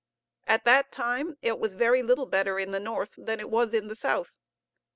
[0.47, 3.85] At that time it was very little better in the North than it was in
[3.85, 4.35] the South.